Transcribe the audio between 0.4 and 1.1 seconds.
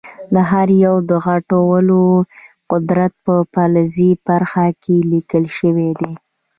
هر یو